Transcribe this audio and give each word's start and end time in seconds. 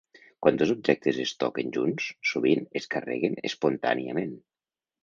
Quan 0.45 0.55
dos 0.61 0.71
objectes 0.75 1.19
es 1.25 1.33
toquen 1.43 1.75
junts, 1.77 2.09
sovint 2.33 2.67
es 2.81 2.91
carreguen 2.97 3.41
espontàniament. 3.53 4.37